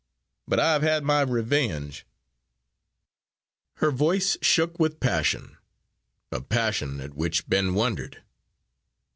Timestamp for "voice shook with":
3.91-4.99